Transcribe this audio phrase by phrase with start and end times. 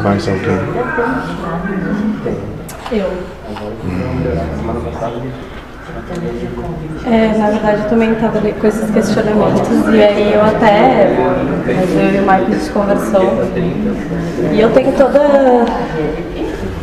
[0.00, 0.58] Mais alguém?
[2.92, 3.10] Eu.
[7.06, 11.08] É, na verdade, eu também estava com esses questionamentos e aí eu até,
[11.66, 13.22] mas eu e o Mike a gente conversou
[14.52, 15.64] e eu tenho toda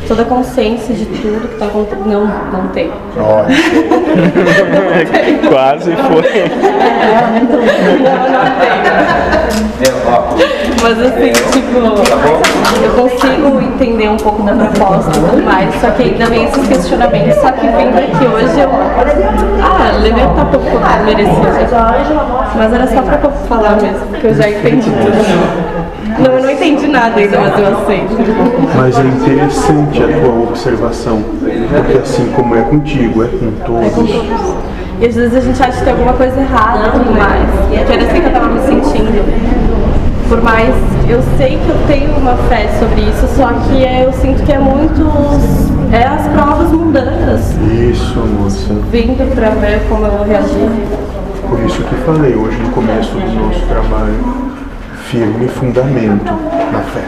[0.07, 2.05] toda a consciência de tudo que está acontecendo.
[2.07, 2.93] Não, não tenho.
[3.17, 3.55] Ótimo.
[5.49, 6.25] Quase foi.
[6.25, 6.47] É,
[7.49, 7.67] não, não
[8.59, 8.85] tenho.
[10.81, 11.77] Mas assim, tipo,
[12.83, 16.67] eu consigo entender um pouco da proposta e tudo mais, só que ainda vem esses
[16.67, 18.69] questionamentos, só que vindo aqui hoje eu.
[18.69, 21.35] Ah, levantar pouco que merecia.
[22.55, 25.94] Mas era só pra falar mesmo, porque eu já entendi tudo.
[26.19, 28.15] Não, eu não entendi nada ainda, mas eu aceito.
[28.75, 34.09] Mas é interessante a tua observação, porque assim como é contigo, é com todos.
[35.01, 37.49] E às vezes a gente acha que tem alguma coisa errada e tudo mais.
[37.69, 39.25] Que era assim que eu tava me sentindo.
[40.29, 40.73] Por mais,
[41.07, 44.51] eu sei que eu tenho uma fé sobre isso, só que é, eu sinto que
[44.51, 45.05] é muito.
[45.91, 47.41] É as provas mundanas
[47.91, 48.73] Isso, moça.
[48.91, 50.69] vindo pra ver como eu vou reagir.
[51.47, 54.54] Por isso que falei hoje no começo do nosso trabalho,
[55.09, 56.33] firme fundamento
[56.71, 57.03] na fé.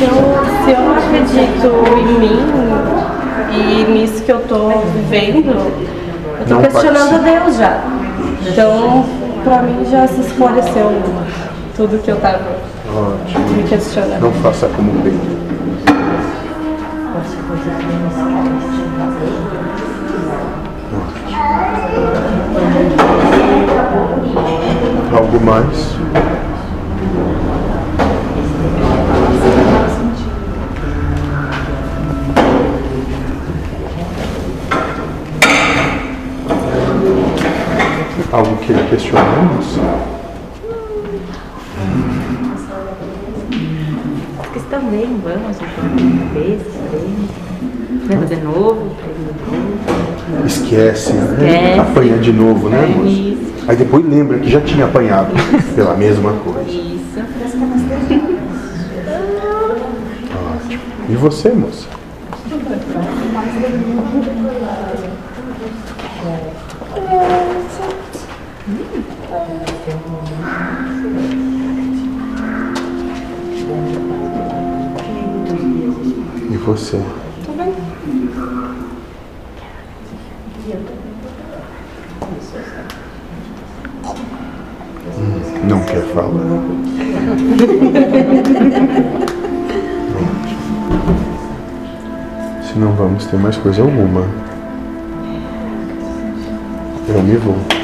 [0.00, 2.38] Eu, se eu não acredito em mim
[3.52, 7.40] e nisso que eu tô vivendo, eu tô Não questionando participa.
[7.40, 7.80] Deus já.
[8.46, 9.04] Então,
[9.42, 10.92] pra mim já se esclareceu
[11.76, 12.40] tudo que eu tava
[12.88, 13.48] Ótimo.
[13.50, 14.20] me questionando.
[14.20, 15.20] Não faça como Pedro.
[17.16, 17.44] Ótimo.
[25.16, 26.03] Algo mais?
[38.32, 39.78] Algo que ele questionamos?
[44.52, 47.10] Vocês também vamos uma vez, três.
[48.06, 49.24] Vai fazer novo, três de
[50.32, 50.46] novo.
[50.46, 51.78] Esquece, né?
[51.80, 53.08] Apanha de novo, né, moça?
[53.08, 53.54] Isso.
[53.66, 55.32] Aí depois lembra que já tinha apanhado
[55.74, 56.70] pela mesma coisa.
[56.70, 57.18] Isso.
[60.56, 60.82] Ótimo.
[61.08, 61.88] E você, moça?
[76.50, 76.96] E você?
[85.18, 86.30] Hum, Não quer falar.
[92.62, 94.22] Se não vamos ter mais coisa alguma.
[97.08, 97.83] Eu me vou.